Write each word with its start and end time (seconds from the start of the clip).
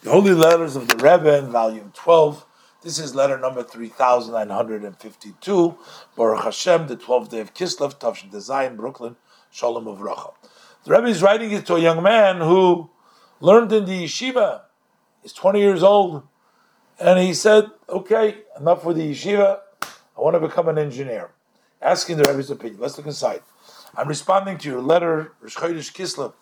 The 0.00 0.12
Holy 0.12 0.32
Letters 0.32 0.76
of 0.76 0.86
the 0.86 0.94
Rebbe 0.94 1.38
in 1.38 1.50
volume 1.50 1.90
12. 1.92 2.46
This 2.82 3.00
is 3.00 3.16
letter 3.16 3.36
number 3.36 3.64
3952. 3.64 5.76
Baruch 6.16 6.44
Hashem, 6.44 6.86
the 6.86 6.96
12th 6.96 7.30
day 7.30 7.40
of 7.40 7.52
Kislev, 7.52 7.98
Tavshin 7.98 8.30
Design, 8.30 8.76
Brooklyn, 8.76 9.16
Shalom 9.50 9.88
of 9.88 9.98
Racha. 9.98 10.34
The 10.84 10.92
Rebbe 10.92 11.08
is 11.08 11.20
writing 11.20 11.50
it 11.50 11.66
to 11.66 11.74
a 11.74 11.80
young 11.80 12.00
man 12.00 12.36
who 12.36 12.90
learned 13.40 13.72
in 13.72 13.86
the 13.86 14.04
yeshiva. 14.04 14.60
He's 15.20 15.32
20 15.32 15.58
years 15.58 15.82
old. 15.82 16.22
And 17.00 17.18
he 17.18 17.34
said, 17.34 17.64
okay, 17.88 18.42
enough 18.56 18.84
with 18.84 18.98
the 18.98 19.10
yeshiva. 19.10 19.58
I 19.82 20.20
want 20.20 20.34
to 20.34 20.40
become 20.40 20.68
an 20.68 20.78
engineer. 20.78 21.32
Asking 21.82 22.18
the 22.18 22.30
Rebbe's 22.30 22.52
opinion. 22.52 22.80
Let's 22.80 22.96
look 22.96 23.08
inside. 23.08 23.42
I'm 23.96 24.06
responding 24.06 24.58
to 24.58 24.68
your 24.68 24.80
letter, 24.80 25.32
Rosh 25.40 25.56
Kislev, 25.56 26.34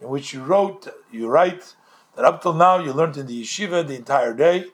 in 0.00 0.08
which 0.08 0.32
you 0.32 0.42
wrote, 0.42 0.88
you 1.10 1.28
write, 1.28 1.74
that 2.16 2.24
up 2.24 2.42
till 2.42 2.54
now 2.54 2.78
you 2.78 2.92
learned 2.92 3.16
in 3.16 3.26
the 3.26 3.42
yeshiva 3.42 3.86
the 3.86 3.96
entire 3.96 4.34
day, 4.34 4.66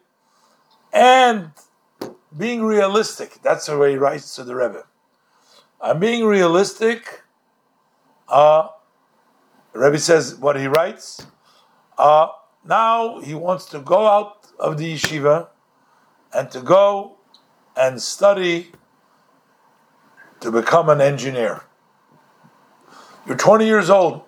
and 0.92 1.52
being 2.36 2.64
realistic. 2.64 3.40
That's 3.42 3.66
the 3.66 3.78
way 3.78 3.92
he 3.92 3.96
writes 3.96 4.34
to 4.36 4.44
the 4.44 4.54
Rebbe. 4.54 4.84
I'm 5.80 6.00
being 6.00 6.26
realistic. 6.26 7.22
Uh, 8.28 8.68
the 9.72 9.78
Rebbe 9.78 9.98
says 9.98 10.34
what 10.34 10.58
he 10.58 10.66
writes. 10.66 11.26
Uh, 11.96 12.28
now 12.64 13.20
he 13.20 13.34
wants 13.34 13.66
to 13.66 13.78
go 13.78 14.06
out 14.06 14.46
of 14.58 14.78
the 14.78 14.94
yeshiva 14.94 15.48
and 16.32 16.50
to 16.50 16.60
go 16.60 17.16
and 17.76 18.02
study 18.02 18.72
to 20.40 20.50
become 20.50 20.88
an 20.88 21.00
engineer. 21.00 21.62
You're 23.26 23.36
20 23.36 23.66
years 23.66 23.90
old 23.90 24.22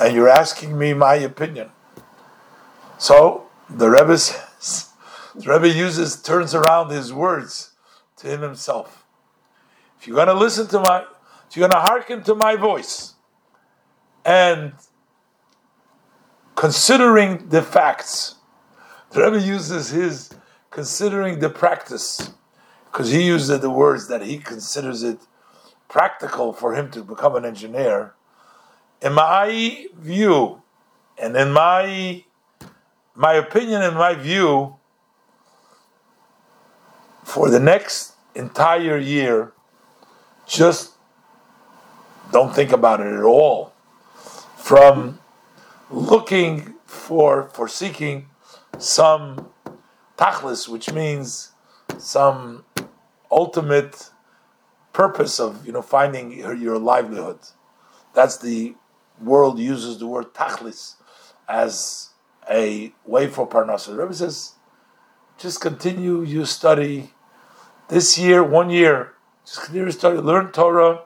and 0.00 0.14
you're 0.14 0.28
asking 0.28 0.76
me 0.76 0.94
my 0.94 1.14
opinion. 1.16 1.70
So 2.98 3.46
the 3.68 3.90
Rebbe 3.90 4.16
says, 4.18 4.90
the 5.34 5.52
Rebbe 5.52 5.68
uses, 5.68 6.20
turns 6.22 6.54
around 6.54 6.90
his 6.90 7.12
words 7.12 7.72
to 8.16 8.28
him 8.28 8.40
himself. 8.40 9.04
If 9.98 10.06
you're 10.06 10.16
going 10.16 10.28
to 10.28 10.34
listen 10.34 10.66
to 10.68 10.80
my, 10.80 11.04
if 11.48 11.56
you're 11.56 11.68
going 11.68 11.82
to 11.82 11.88
hearken 11.88 12.22
to 12.24 12.34
my 12.34 12.56
voice, 12.56 13.14
and 14.24 14.72
considering 16.54 17.48
the 17.48 17.62
facts, 17.62 18.36
the 19.10 19.22
Rebbe 19.22 19.40
uses 19.40 19.90
his 19.90 20.30
considering 20.70 21.40
the 21.40 21.50
practice, 21.50 22.30
because 22.86 23.10
he 23.10 23.22
uses 23.22 23.60
the 23.60 23.70
words 23.70 24.08
that 24.08 24.22
he 24.22 24.38
considers 24.38 25.02
it 25.02 25.18
practical 25.88 26.52
for 26.52 26.74
him 26.74 26.90
to 26.90 27.02
become 27.02 27.36
an 27.36 27.44
engineer. 27.44 28.14
In 29.00 29.12
my 29.14 29.86
view, 29.96 30.62
and 31.18 31.36
in 31.36 31.52
my 31.52 32.24
my 33.14 33.34
opinion 33.34 33.82
and 33.82 33.96
my 33.96 34.14
view 34.14 34.76
for 37.22 37.48
the 37.48 37.60
next 37.60 38.14
entire 38.34 38.98
year, 38.98 39.52
just 40.46 40.92
don't 42.32 42.54
think 42.54 42.72
about 42.72 43.00
it 43.00 43.12
at 43.12 43.22
all. 43.22 43.72
From 44.56 45.20
looking 45.90 46.74
for, 46.86 47.50
for 47.50 47.68
seeking 47.68 48.26
some 48.78 49.50
tachlis, 50.16 50.68
which 50.68 50.92
means 50.92 51.52
some 51.98 52.64
ultimate 53.30 54.10
purpose 54.92 55.40
of 55.40 55.66
you 55.66 55.72
know 55.72 55.82
finding 55.82 56.32
your, 56.32 56.54
your 56.54 56.78
livelihood. 56.78 57.38
That's 58.14 58.38
the 58.38 58.74
world 59.20 59.58
uses 59.58 59.98
the 59.98 60.06
word 60.06 60.32
tachlis 60.32 60.94
as 61.48 62.10
a 62.50 62.92
way 63.04 63.26
for 63.28 63.48
parnasa. 63.48 63.88
The 63.88 63.96
Rebbe 63.96 64.14
says, 64.14 64.54
just 65.38 65.60
continue 65.60 66.22
you 66.22 66.44
study 66.44 67.12
this 67.88 68.18
year, 68.18 68.42
one 68.42 68.70
year. 68.70 69.12
Just 69.44 69.62
continue 69.62 69.90
study, 69.90 70.18
learn 70.18 70.52
Torah 70.52 71.02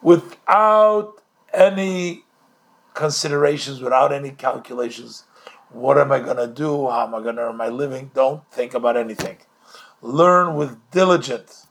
without 0.00 1.20
any 1.52 2.24
considerations, 2.94 3.80
without 3.80 4.12
any 4.12 4.30
calculations. 4.30 5.24
What 5.70 5.98
am 5.98 6.12
I 6.12 6.20
going 6.20 6.36
to 6.36 6.46
do? 6.46 6.88
How 6.88 7.06
am 7.06 7.14
I 7.14 7.22
going 7.22 7.36
to 7.36 7.42
earn 7.42 7.56
my 7.56 7.68
living? 7.68 8.10
Don't 8.14 8.48
think 8.50 8.74
about 8.74 8.96
anything. 8.96 9.38
Learn 10.00 10.54
with 10.54 10.78
diligence, 10.90 11.66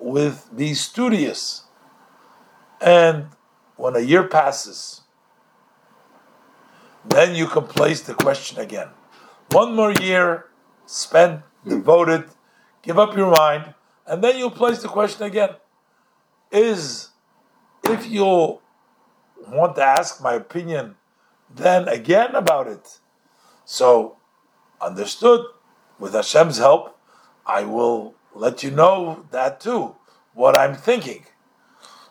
with 0.00 0.48
be 0.56 0.74
studious. 0.74 1.64
And 2.80 3.28
when 3.76 3.94
a 3.96 4.00
year 4.00 4.24
passes, 4.24 5.02
then 7.08 7.34
you 7.34 7.46
can 7.46 7.64
place 7.64 8.02
the 8.02 8.14
question 8.14 8.58
again. 8.60 8.88
One 9.52 9.74
more 9.74 9.92
year 9.92 10.46
spent, 10.86 11.42
devoted, 11.66 12.24
give 12.82 12.98
up 12.98 13.16
your 13.16 13.30
mind, 13.30 13.74
and 14.06 14.22
then 14.22 14.38
you'll 14.38 14.50
place 14.50 14.82
the 14.82 14.88
question 14.88 15.24
again. 15.24 15.50
Is 16.50 17.10
if 17.84 18.06
you 18.08 18.60
want 19.46 19.76
to 19.76 19.84
ask 19.84 20.22
my 20.22 20.34
opinion, 20.34 20.96
then 21.54 21.88
again 21.88 22.34
about 22.34 22.66
it. 22.66 22.98
So, 23.64 24.16
understood. 24.80 25.44
With 25.98 26.12
Hashem's 26.12 26.58
help, 26.58 26.96
I 27.44 27.64
will 27.64 28.14
let 28.32 28.62
you 28.62 28.70
know 28.70 29.26
that 29.32 29.60
too, 29.60 29.96
what 30.32 30.56
I'm 30.56 30.76
thinking. 30.76 31.24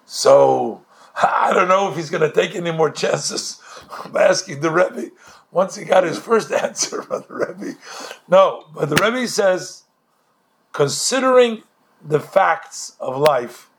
So, 0.06 0.84
I 1.16 1.54
don't 1.54 1.70
know 1.70 1.90
if 1.90 1.96
he's 1.96 2.10
going 2.10 2.30
to 2.30 2.32
take 2.32 2.54
any 2.54 2.72
more 2.72 2.92
chances 2.92 3.62
by 4.12 4.24
asking 4.24 4.62
the 4.62 4.72
Rebbe 4.72 5.12
once 5.52 5.76
he 5.76 5.86
got 5.86 6.04
his 6.04 6.20
first 6.20 6.52
answer 6.64 7.02
from 7.02 7.24
the 7.28 7.34
Rebbe. 7.34 7.78
No, 8.28 8.66
but 8.74 8.90
the 8.90 8.96
Rebbe 8.96 9.28
says, 9.28 9.84
considering 10.74 11.64
the 12.04 12.20
facts 12.20 12.96
of 13.00 13.18
life, 13.18 13.70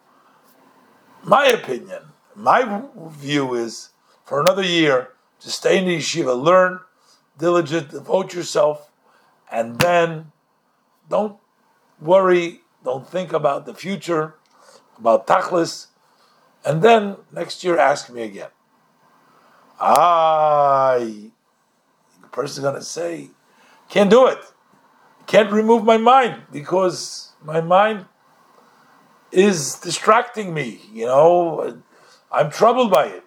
my 1.22 1.46
opinion, 1.46 2.02
my 2.34 2.82
view 3.10 3.54
is 3.54 3.90
for 4.24 4.40
another 4.40 4.62
year 4.62 5.10
to 5.40 5.50
stay 5.50 5.78
in 5.78 5.86
the 5.86 5.96
yeshiva, 5.96 6.40
learn, 6.40 6.80
diligent, 7.38 7.90
devote 7.90 8.34
yourself, 8.34 8.90
and 9.50 9.78
then 9.78 10.32
don't 11.08 11.38
worry, 12.00 12.60
don't 12.84 13.08
think 13.08 13.32
about 13.32 13.66
the 13.66 13.74
future, 13.74 14.34
about 14.98 15.26
tachlis, 15.26 15.86
and 16.64 16.82
then 16.82 17.16
next 17.32 17.64
year 17.64 17.78
ask 17.78 18.10
me 18.10 18.22
again. 18.22 18.48
I, 19.80 21.30
the 22.20 22.28
person's 22.28 22.64
going 22.64 22.74
to 22.74 22.82
say, 22.82 23.30
can't 23.88 24.10
do 24.10 24.26
it. 24.26 24.38
Can't 25.26 25.52
remove 25.52 25.84
my 25.84 25.98
mind 25.98 26.42
because 26.50 27.32
my 27.42 27.60
mind 27.60 28.06
is 29.30 29.74
distracting 29.76 30.54
me. 30.54 30.80
You 30.92 31.06
know, 31.06 31.82
I'm 32.32 32.50
troubled 32.50 32.90
by 32.90 33.06
it. 33.06 33.24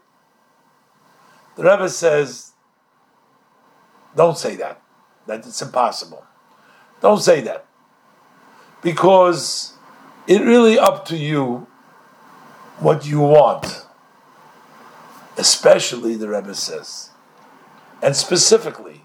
The 1.56 1.64
Rebbe 1.64 1.90
says, 1.90 2.52
don't 4.16 4.38
say 4.38 4.56
that. 4.56 4.82
That 5.28 5.46
it's 5.46 5.62
impossible. 5.62 6.26
Don't 7.02 7.22
say 7.22 7.42
that. 7.42 7.66
Because 8.82 9.74
it 10.28 10.42
really 10.42 10.78
up 10.80 11.06
to 11.06 11.18
you 11.18 11.68
what 12.80 13.06
you 13.06 13.20
want 13.20 13.86
especially 15.38 16.16
the 16.16 16.30
Rebbe 16.30 16.54
says, 16.56 17.10
and 18.02 18.16
specifically, 18.16 19.04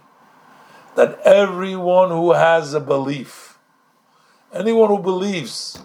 that 0.94 1.20
everyone 1.20 2.08
who 2.08 2.32
has 2.32 2.72
a 2.72 2.80
belief, 2.80 3.58
anyone 4.52 4.88
who 4.88 4.98
believes 4.98 5.78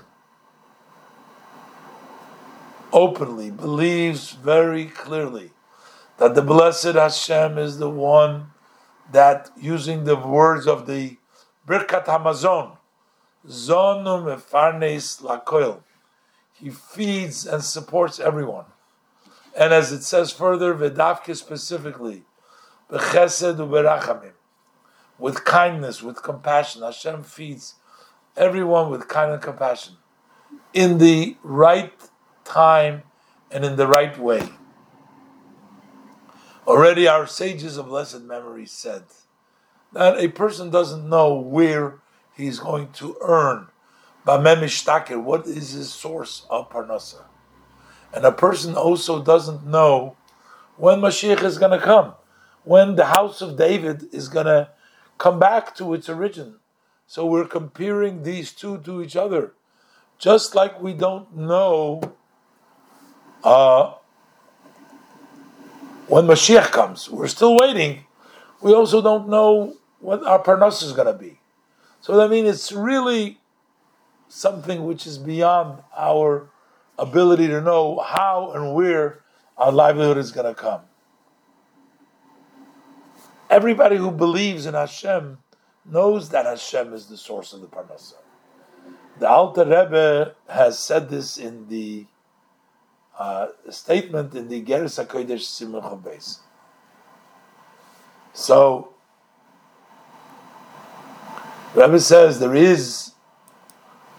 openly, 2.93 3.51
believes 3.51 4.31
very 4.31 4.85
clearly 4.85 5.51
that 6.17 6.35
the 6.35 6.41
blessed 6.41 6.95
Hashem 6.95 7.57
is 7.57 7.77
the 7.77 7.89
one 7.89 8.51
that, 9.11 9.49
using 9.59 10.05
the 10.05 10.15
words 10.15 10.67
of 10.67 10.87
the 10.87 11.17
Birkat 11.67 12.05
Hamazon, 12.05 12.77
Zonum 13.47 14.25
Efarnes 14.33 15.21
Lakoil, 15.21 15.81
he 16.53 16.69
feeds 16.69 17.45
and 17.45 17.63
supports 17.63 18.19
everyone. 18.19 18.65
And 19.57 19.73
as 19.73 19.91
it 19.91 20.03
says 20.03 20.31
further, 20.31 20.73
Vedavke 20.73 21.35
specifically, 21.35 22.23
Bechesed 22.89 23.57
uberachamim, 23.57 24.33
with 25.17 25.45
kindness, 25.45 26.01
with 26.01 26.23
compassion. 26.23 26.81
Hashem 26.81 27.23
feeds 27.23 27.75
everyone 28.35 28.89
with 28.89 29.07
kind 29.07 29.31
and 29.31 29.41
compassion 29.41 29.95
in 30.73 30.97
the 30.97 31.37
right 31.43 31.93
time 32.43 33.03
and 33.49 33.63
in 33.63 33.75
the 33.75 33.87
right 33.87 34.17
way. 34.17 34.49
Already 36.67 37.07
our 37.07 37.27
sages 37.27 37.77
of 37.77 37.87
blessed 37.87 38.21
memory 38.21 38.65
said 38.65 39.03
that 39.91 40.17
a 40.17 40.29
person 40.29 40.69
doesn't 40.69 41.09
know 41.09 41.33
where 41.33 41.99
he's 42.33 42.59
going 42.59 42.91
to 42.93 43.17
earn. 43.21 43.67
What 44.23 45.47
is 45.47 45.71
his 45.71 45.93
source 45.93 46.45
of 46.49 46.69
parnasa? 46.69 47.23
And 48.13 48.25
a 48.25 48.31
person 48.31 48.75
also 48.75 49.23
doesn't 49.23 49.65
know 49.65 50.17
when 50.77 50.99
Mashiach 50.99 51.43
is 51.43 51.57
going 51.57 51.77
to 51.77 51.83
come. 51.83 52.13
when 52.63 52.95
the 52.95 53.05
house 53.05 53.41
of 53.41 53.57
David 53.57 54.13
is 54.13 54.29
going 54.29 54.45
to 54.45 54.69
come 55.17 55.39
back 55.39 55.75
to 55.75 55.93
its 55.93 56.09
origin. 56.09 56.55
So 57.07 57.25
we're 57.25 57.45
comparing 57.45 58.23
these 58.23 58.51
two 58.53 58.77
to 58.79 59.01
each 59.01 59.15
other. 59.15 59.53
Just 60.17 60.55
like 60.55 60.81
we 60.81 60.93
don't 60.93 61.35
know 61.35 62.01
uh, 63.43 63.93
when 66.07 66.25
Mashiach 66.25 66.71
comes, 66.71 67.09
we're 67.09 67.27
still 67.27 67.57
waiting. 67.59 68.05
We 68.61 68.73
also 68.73 69.01
don't 69.01 69.27
know 69.27 69.75
what 69.99 70.23
our 70.25 70.41
parnas 70.41 70.83
is 70.83 70.93
going 70.93 71.07
to 71.07 71.13
be. 71.13 71.39
So 72.01 72.21
I 72.21 72.27
mean, 72.27 72.45
it's 72.45 72.71
really 72.71 73.39
something 74.27 74.85
which 74.85 75.07
is 75.07 75.17
beyond 75.17 75.81
our 75.97 76.49
ability 77.01 77.47
to 77.47 77.59
know 77.59 77.99
how 77.99 78.51
and 78.51 78.73
where 78.73 79.21
our 79.57 79.71
livelihood 79.71 80.17
is 80.17 80.31
going 80.31 80.45
to 80.45 80.53
come. 80.53 80.81
Everybody 83.49 83.97
who 83.97 84.11
believes 84.11 84.65
in 84.65 84.75
Hashem 84.75 85.39
knows 85.85 86.29
that 86.29 86.45
Hashem 86.45 86.93
is 86.93 87.07
the 87.07 87.17
source 87.17 87.53
of 87.53 87.61
the 87.61 87.67
parnasa. 87.67 88.13
The 89.19 89.27
Alter 89.27 89.65
Rebbe 89.65 90.35
has 90.47 90.79
said 90.79 91.09
this 91.09 91.37
in 91.37 91.67
the 91.67 92.05
uh, 93.17 93.47
statement 93.69 94.33
in 94.35 94.47
the 94.47 94.63
Geras 94.63 95.03
HaKodesh 95.03 95.41
Simcha 95.41 95.97
Beis. 96.01 96.39
So, 98.33 98.93
Rebbe 101.75 101.99
says 101.99 102.39
there 102.39 102.55
is 102.55 103.11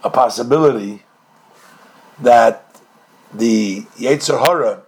a 0.03 0.09
possibility 0.09 1.03
that 2.19 2.72
the 3.33 3.81
Yetzer 3.97 4.39
Hara, 4.39 4.83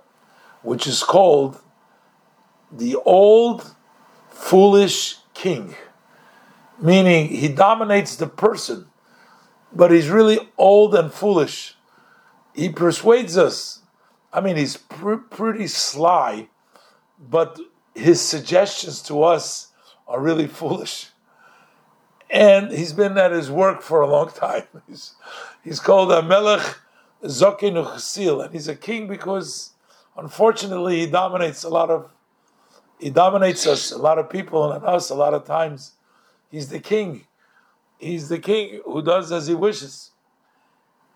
which 0.62 0.88
is 0.88 1.04
called 1.04 1.62
the 2.72 2.96
old 3.06 3.76
foolish 4.30 5.18
king, 5.34 5.76
meaning 6.80 7.28
he 7.28 7.48
dominates 7.48 8.16
the 8.16 8.28
person, 8.28 8.88
but 9.74 9.92
he's 9.92 10.10
really 10.10 10.40
old 10.58 10.96
and 10.96 11.12
foolish. 11.12 11.76
He 12.54 12.70
persuades 12.70 13.38
us. 13.38 13.82
I 14.32 14.42
mean, 14.42 14.56
he's 14.56 14.78
pr- 14.78 15.16
pretty 15.16 15.68
sly, 15.68 16.50
but 17.20 17.60
his 17.94 18.22
suggestions 18.22 19.02
to 19.04 19.24
us 19.24 19.70
are 20.08 20.20
really 20.20 20.48
foolish. 20.48 21.10
And 22.30 22.72
he's 22.72 22.94
been 22.94 23.18
at 23.18 23.32
his 23.32 23.50
work 23.50 23.82
for 23.82 24.02
a 24.02 24.08
long 24.08 24.30
time. 24.36 24.64
He's, 24.88 25.14
he's 25.64 25.80
called 25.80 26.12
a 26.12 26.22
Melech 27.26 27.60
Zokin 27.60 27.74
Chassil, 27.74 28.46
and 28.46 28.54
he's 28.54 28.68
a 28.68 28.76
king 28.76 29.08
because, 29.08 29.72
unfortunately, 30.16 31.00
he 31.02 31.06
dominates 31.08 31.64
a 31.64 31.70
lot 31.70 31.90
of 31.90 32.12
he 33.00 33.10
dominates 33.10 33.68
us, 33.68 33.92
a 33.92 33.98
lot 33.98 34.18
of 34.20 34.30
people, 34.30 34.72
and 34.72 34.86
us 34.86 35.10
a 35.10 35.16
lot 35.16 35.34
of 35.34 35.44
times. 35.44 35.94
He's 36.50 36.70
the 36.70 36.80
king. 36.80 37.28
He's 37.98 38.30
the 38.30 38.40
king 38.40 38.82
who 38.86 39.02
does 39.02 39.34
as 39.34 39.48
he 39.48 39.54
wishes. 39.54 40.12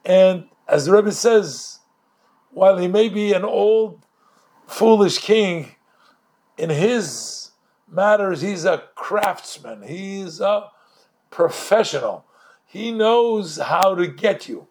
And 0.04 0.50
as 0.68 0.86
the 0.86 0.92
Rebbe 0.92 1.14
says, 1.14 1.80
while 2.52 2.78
he 2.78 2.90
may 2.90 3.08
be 3.08 3.32
an 3.32 3.46
old, 3.46 4.04
foolish 4.68 5.20
king, 5.20 5.76
in 6.58 6.70
his 6.70 7.52
matters, 7.88 8.42
he's 8.42 8.66
a 8.66 8.84
craftsman. 8.96 9.84
He's 9.84 10.42
a 10.42 10.72
professional. 11.30 12.26
He 12.66 12.92
knows 12.92 13.58
how 13.58 13.96
to 13.96 14.06
get 14.06 14.50
you, 14.50 14.68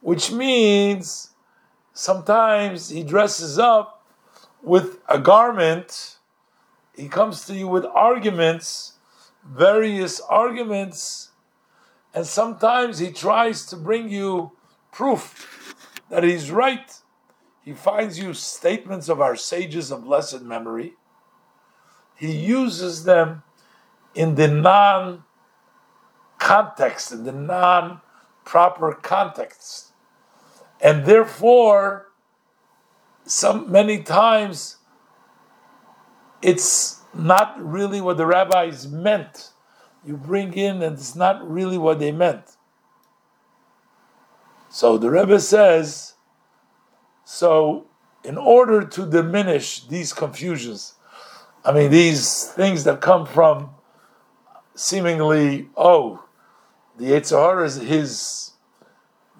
which 0.00 0.32
means 0.32 1.30
sometimes 1.92 2.88
he 2.88 3.02
dresses 3.02 3.58
up 3.58 4.06
with 4.62 4.98
a 5.08 5.18
garment 5.18 6.18
he 7.00 7.08
comes 7.08 7.46
to 7.46 7.54
you 7.54 7.66
with 7.66 7.86
arguments, 7.86 8.94
various 9.42 10.20
arguments, 10.20 11.30
and 12.12 12.26
sometimes 12.26 12.98
he 12.98 13.10
tries 13.10 13.64
to 13.66 13.76
bring 13.76 14.10
you 14.10 14.52
proof 14.92 15.74
that 16.10 16.24
he's 16.24 16.50
right. 16.50 16.92
He 17.64 17.72
finds 17.72 18.18
you 18.18 18.34
statements 18.34 19.08
of 19.08 19.20
our 19.20 19.34
sages 19.34 19.90
of 19.90 20.04
blessed 20.04 20.42
memory. 20.42 20.94
He 22.16 22.32
uses 22.32 23.04
them 23.04 23.44
in 24.14 24.34
the 24.34 24.48
non 24.48 25.24
context, 26.38 27.12
in 27.12 27.24
the 27.24 27.32
non 27.32 28.02
proper 28.44 28.92
context. 28.92 29.89
And 30.82 31.04
therefore, 31.04 32.08
some 33.24 33.70
many 33.70 34.02
times 34.02 34.76
it's 36.42 37.00
not 37.14 37.54
really 37.62 38.00
what 38.00 38.16
the 38.16 38.26
rabbis 38.26 38.88
meant. 38.88 39.50
You 40.04 40.16
bring 40.16 40.54
in, 40.54 40.82
and 40.82 40.96
it's 40.96 41.14
not 41.14 41.48
really 41.48 41.76
what 41.76 41.98
they 41.98 42.12
meant. 42.12 42.56
So 44.70 44.96
the 44.96 45.10
Rebbe 45.10 45.40
says, 45.40 46.14
so 47.24 47.86
in 48.24 48.38
order 48.38 48.86
to 48.86 49.10
diminish 49.10 49.86
these 49.86 50.12
confusions, 50.12 50.94
I 51.64 51.72
mean, 51.72 51.90
these 51.90 52.44
things 52.44 52.84
that 52.84 53.00
come 53.00 53.26
from 53.26 53.70
seemingly, 54.74 55.68
oh, 55.76 56.24
the 56.96 57.06
Yetzer 57.06 57.36
Hara 57.36 57.66
is 57.66 57.76
his 57.76 58.52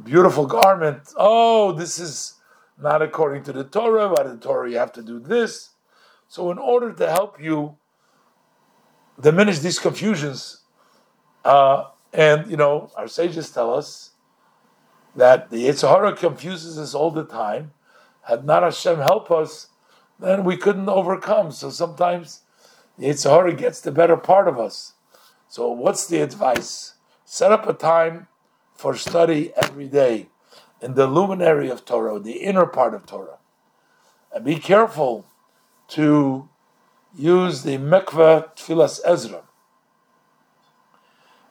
beautiful 0.02 0.46
garment. 0.46 1.12
Oh, 1.16 1.72
this 1.72 1.98
is 1.98 2.34
not 2.80 3.02
according 3.02 3.42
to 3.44 3.52
the 3.52 3.64
Torah. 3.64 4.08
By 4.08 4.24
the 4.24 4.36
Torah, 4.36 4.70
you 4.70 4.78
have 4.78 4.92
to 4.92 5.02
do 5.02 5.18
this. 5.18 5.70
So, 6.28 6.50
in 6.50 6.58
order 6.58 6.92
to 6.92 7.10
help 7.10 7.40
you 7.40 7.76
diminish 9.20 9.58
these 9.58 9.78
confusions, 9.78 10.62
uh, 11.44 11.84
and 12.12 12.50
you 12.50 12.56
know, 12.56 12.90
our 12.96 13.08
sages 13.08 13.50
tell 13.50 13.74
us 13.74 14.10
that 15.16 15.50
the 15.50 15.66
Yetzer 15.66 15.88
Hara 15.88 16.14
confuses 16.14 16.78
us 16.78 16.94
all 16.94 17.10
the 17.10 17.24
time. 17.24 17.72
Had 18.22 18.44
not 18.44 18.62
Hashem 18.62 18.98
help 18.98 19.30
us, 19.30 19.68
then 20.18 20.44
we 20.44 20.56
couldn't 20.56 20.88
overcome. 20.88 21.50
So 21.50 21.70
sometimes 21.70 22.42
the 22.98 23.06
Yetzer 23.06 23.30
Hara 23.30 23.54
gets 23.54 23.80
the 23.80 23.90
better 23.90 24.16
part 24.16 24.46
of 24.46 24.58
us. 24.58 24.94
So, 25.48 25.68
what's 25.68 26.06
the 26.06 26.20
advice? 26.20 26.94
Set 27.24 27.50
up 27.50 27.68
a 27.68 27.72
time 27.72 28.28
for 28.80 28.96
study 28.96 29.52
every 29.56 29.86
day 29.86 30.26
in 30.80 30.94
the 30.94 31.06
luminary 31.06 31.68
of 31.68 31.84
Torah, 31.84 32.18
the 32.18 32.38
inner 32.38 32.64
part 32.64 32.94
of 32.94 33.04
Torah. 33.04 33.36
And 34.34 34.42
be 34.42 34.56
careful 34.56 35.26
to 35.88 36.48
use 37.14 37.62
the 37.62 37.76
mikveh 37.76 38.56
tevilas 38.56 39.00
Ezra. 39.04 39.42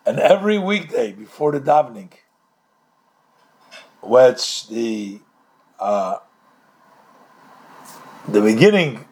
And 0.07 0.19
every 0.19 0.57
weekday 0.57 1.11
before 1.11 1.51
the 1.51 1.61
davening, 1.61 2.13
which 4.01 4.67
the 4.67 5.19
uh, 5.79 6.17
the 8.27 8.41
beginning, 8.41 9.05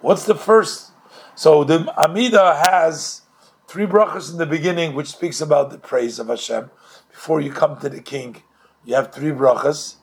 what's 0.00 0.24
the 0.24 0.34
first? 0.34 0.90
So 1.36 1.62
the 1.62 1.94
Amida 1.96 2.60
has 2.66 3.22
three 3.68 3.86
brachas 3.86 4.32
in 4.32 4.38
the 4.38 4.46
beginning, 4.46 4.94
which 4.94 5.12
speaks 5.12 5.40
about 5.40 5.70
the 5.70 5.78
praise 5.78 6.18
of 6.18 6.26
Hashem. 6.26 6.70
Before 7.12 7.40
you 7.40 7.52
come 7.52 7.78
to 7.80 7.88
the 7.88 8.02
king, 8.02 8.42
you 8.84 8.94
have 8.94 9.12
three 9.12 9.30
brachas. 9.30 9.96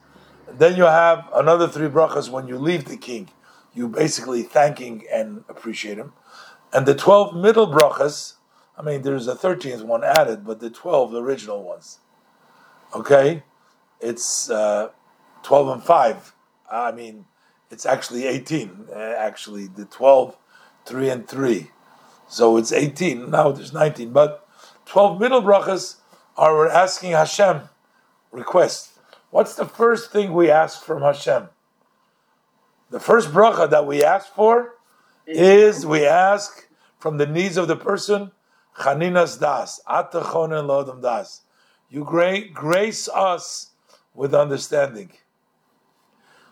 Then 0.48 0.76
you 0.76 0.84
have 0.84 1.28
another 1.34 1.68
three 1.68 1.88
brachas 1.88 2.30
when 2.30 2.48
you 2.48 2.58
leave 2.58 2.86
the 2.86 2.96
king 2.96 3.28
you 3.74 3.88
basically 3.88 4.42
thanking 4.42 5.04
and 5.12 5.44
appreciate 5.48 5.98
him. 5.98 6.12
And 6.72 6.86
the 6.86 6.94
12 6.94 7.36
middle 7.36 7.66
brachas, 7.66 8.34
I 8.76 8.82
mean, 8.82 9.02
there's 9.02 9.28
a 9.28 9.34
13th 9.34 9.82
one 9.84 10.04
added, 10.04 10.44
but 10.44 10.60
the 10.60 10.70
12 10.70 11.12
the 11.12 11.22
original 11.22 11.62
ones. 11.62 11.98
Okay? 12.94 13.42
It's 14.00 14.50
uh, 14.50 14.90
12 15.42 15.68
and 15.68 15.82
5. 15.82 16.34
I 16.70 16.92
mean, 16.92 17.26
it's 17.70 17.86
actually 17.86 18.26
18. 18.26 18.86
Uh, 18.92 18.98
actually, 18.98 19.66
the 19.66 19.84
12, 19.84 20.36
3 20.86 21.08
and 21.10 21.28
3. 21.28 21.70
So 22.28 22.56
it's 22.56 22.72
18. 22.72 23.30
Now 23.30 23.50
there's 23.52 23.72
19. 23.72 24.12
But 24.12 24.46
12 24.86 25.20
middle 25.20 25.42
brachas 25.42 25.96
are 26.40 26.56
we're 26.56 26.68
asking 26.68 27.12
Hashem 27.12 27.60
request. 28.32 28.98
What's 29.28 29.56
the 29.56 29.66
first 29.66 30.10
thing 30.10 30.32
we 30.32 30.50
ask 30.50 30.82
from 30.82 31.02
Hashem? 31.02 31.50
The 32.88 32.98
first 32.98 33.28
bracha 33.28 33.68
that 33.68 33.86
we 33.86 34.02
ask 34.02 34.32
for 34.32 34.76
is 35.26 35.84
we 35.84 36.06
ask 36.06 36.66
from 36.98 37.18
the 37.18 37.26
needs 37.26 37.58
of 37.58 37.68
the 37.68 37.76
person, 37.76 38.32
Chaninas 38.78 39.38
das, 39.38 39.82
Atachonen 39.86 40.66
lodam 40.66 41.02
das. 41.02 41.42
You 41.90 42.04
grace 42.54 43.06
us 43.10 43.72
with 44.14 44.32
understanding. 44.32 45.12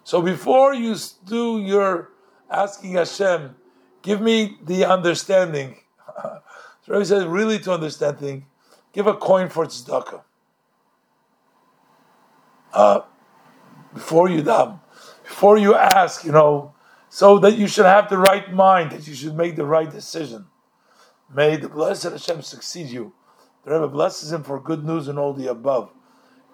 So 0.05 0.21
before 0.21 0.75
you 0.75 0.97
do 1.27 1.61
your 1.61 2.11
asking 2.51 2.93
Hashem, 2.93 3.57
give 4.03 4.21
me 4.21 4.59
the 4.63 4.85
understanding. 4.85 5.79
so 6.23 6.43
Rabbi 6.89 7.05
says, 7.05 7.25
really 7.25 7.59
to 7.61 7.73
understand 7.73 8.19
thing, 8.19 8.45
give 8.93 9.07
a 9.07 9.15
coin 9.15 9.49
for 9.49 9.67
tzedakah. 9.67 10.23
Uh, 12.73 13.01
before 13.95 14.29
you 14.29 14.43
daven 14.43 14.81
before 15.29 15.59
you 15.59 15.75
ask, 15.75 16.25
you 16.25 16.33
know, 16.33 16.75
so 17.11 17.39
that 17.39 17.57
you 17.57 17.69
should 17.69 17.85
have 17.85 18.09
the 18.09 18.19
right 18.19 18.53
mind, 18.53 18.93
that 18.93 19.07
you 19.07 19.15
should 19.15 19.37
make 19.37 19.57
the 19.57 19.65
right 19.65 19.91
decision. 19.91 20.47
May 21.33 21.57
the 21.57 21.69
blessed 21.69 22.05
Hashem 22.05 22.43
succeed 22.43 22.89
you. 22.89 23.13
The 23.65 23.73
Rebbe 23.73 23.89
blesses 23.89 24.33
him 24.33 24.43
for 24.43 24.59
good 24.59 24.85
news 24.85 25.07
and 25.07 25.19
all 25.19 25.35
the 25.35 25.49
above. 25.49 25.93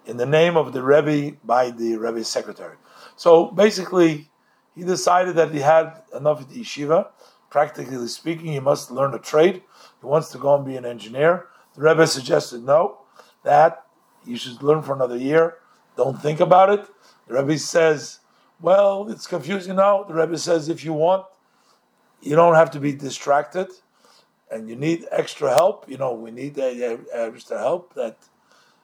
In 0.05 0.17
the 0.17 0.25
name 0.25 0.57
of 0.57 0.73
the 0.73 0.83
Rebbe 0.83 1.37
by 1.43 1.71
the 1.71 1.95
Rebbe's 1.97 2.27
secretary. 2.27 2.75
So 3.15 3.47
basically, 3.47 4.29
he 4.75 4.83
decided 4.83 5.35
that 5.37 5.51
he 5.51 5.61
had 5.61 6.03
enough 6.13 6.41
at 6.41 6.49
the 6.49 6.61
yeshiva. 6.61 7.07
Practically 7.49 8.07
speaking, 8.07 8.51
he 8.51 8.59
must 8.59 8.91
learn 8.91 9.13
a 9.13 9.19
trade. 9.19 9.63
He 10.01 10.05
wants 10.05 10.29
to 10.31 10.37
go 10.37 10.55
and 10.55 10.65
be 10.65 10.75
an 10.75 10.85
engineer. 10.85 11.47
The 11.75 11.81
Rebbe 11.81 12.07
suggested 12.07 12.63
no, 12.63 12.99
that 13.43 13.85
you 14.25 14.37
should 14.37 14.63
learn 14.63 14.81
for 14.81 14.93
another 14.95 15.17
year. 15.17 15.57
Don't 15.97 16.21
think 16.21 16.39
about 16.39 16.69
it. 16.69 16.87
The 17.27 17.35
Rebbe 17.35 17.57
says, 17.59 18.19
well, 18.61 19.09
it's 19.09 19.27
confusing 19.27 19.75
now. 19.75 20.03
The 20.03 20.13
Rebbe 20.13 20.37
says, 20.37 20.69
if 20.69 20.85
you 20.85 20.93
want, 20.93 21.25
you 22.21 22.35
don't 22.35 22.55
have 22.55 22.71
to 22.71 22.79
be 22.79 22.93
distracted 22.93 23.67
and 24.49 24.69
you 24.69 24.75
need 24.75 25.05
extra 25.11 25.53
help. 25.53 25.89
You 25.89 25.97
know, 25.97 26.13
we 26.13 26.31
need 26.31 26.57
extra 26.57 27.59
help 27.59 27.93
that, 27.95 28.17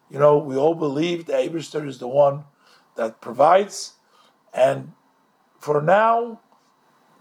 you 0.10 0.19
know, 0.19 0.38
we 0.38 0.57
all 0.57 0.75
believe 0.75 1.25
the 1.25 1.33
Eibishter 1.33 1.88
is 1.88 2.00
the 2.00 2.07
one 2.07 2.43
that 2.95 3.21
provides. 3.21 3.93
And 4.53 4.91
for 5.60 5.81
now, 5.81 6.41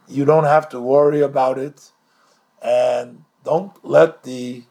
you 0.08 0.24
don't 0.24 0.44
have 0.44 0.68
to 0.70 0.80
worry 0.80 1.20
about 1.20 1.58
it. 1.58 1.92
And 2.60 3.24
don't 3.44 3.72
let 3.84 4.24
the 4.24 4.64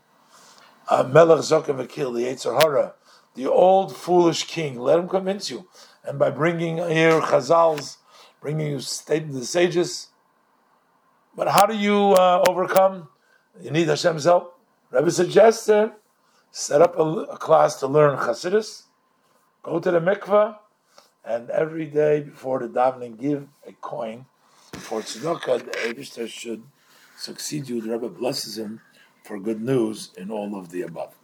Melech 0.92 1.40
Zokim 1.40 1.88
kill 1.88 2.14
the 2.14 2.26
Hara, 2.26 2.94
the 3.36 3.48
old 3.48 3.96
foolish 3.96 4.46
king, 4.46 4.80
let 4.80 5.00
him 5.00 5.08
convince 5.08 5.50
you. 5.50 5.68
And 6.04 6.18
by 6.18 6.32
bringing 6.32 6.78
here 6.78 7.22
Chazals, 7.22 7.98
bringing 8.42 8.68
you 8.68 8.78
the 8.78 9.46
sages. 9.46 10.08
But 11.36 11.50
how 11.50 11.66
do 11.66 11.78
you 11.78 12.14
uh, 12.14 12.44
overcome? 12.48 13.10
You 13.62 13.72
need 13.72 13.88
Hashem's 13.88 14.24
help. 14.24 14.60
Rebbe 14.92 15.12
suggested 15.12 15.92
set 16.52 16.82
up 16.82 16.98
a, 16.98 17.04
a 17.04 17.38
class 17.38 17.80
to 17.80 17.88
learn 17.88 18.18
Chassidus, 18.18 18.84
go 19.62 19.80
to 19.80 19.92
the 19.92 20.00
mikveh, 20.00 20.58
and 21.24 21.50
every 21.50 21.86
day 21.86 22.22
before 22.22 22.60
the 22.60 22.68
davening 22.68 23.20
give 23.20 23.48
a 23.68 23.74
coin 23.74 24.26
for 24.72 25.02
tzedakah. 25.02 25.66
The 25.66 25.72
Eibishter 25.72 26.28
should 26.28 26.64
succeed 27.18 27.70
you. 27.70 27.82
The 27.82 27.92
Rebbe 27.92 28.10
blesses 28.10 28.58
him 28.58 28.82
for 29.30 29.40
good 29.40 29.62
news 29.62 30.10
in 30.18 30.32
all 30.32 30.58
of 30.58 30.72
the 30.72 30.82
above. 30.82 31.19